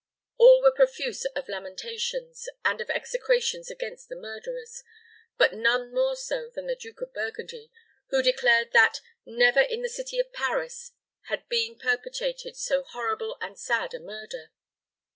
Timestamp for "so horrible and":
12.57-13.59